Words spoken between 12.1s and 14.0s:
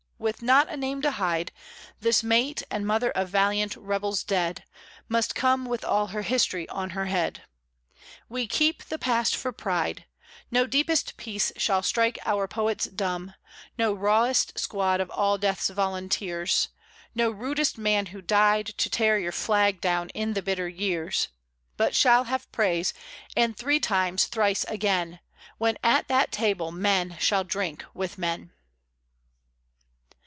our poets dumb: No